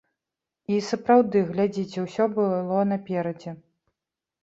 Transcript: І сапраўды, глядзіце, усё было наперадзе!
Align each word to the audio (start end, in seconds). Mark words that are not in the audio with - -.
І 0.75 0.79
сапраўды, 0.87 1.37
глядзіце, 1.51 1.97
усё 2.07 2.29
было 2.41 2.83
наперадзе! 2.97 3.51